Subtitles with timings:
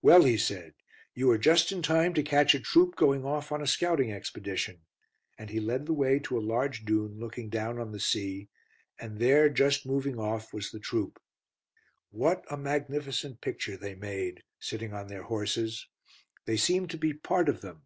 [0.00, 0.74] "Well," he said,
[1.12, 4.82] "you are just in time to catch a troop going off on a scouting expedition,"
[5.36, 8.48] and he led the way to a large dune looking down on the sea,
[9.00, 11.20] and there just moving off was the troop.
[12.12, 15.88] What a magnificent picture they made, sitting on their horses.
[16.44, 17.82] They seemed to be part of them.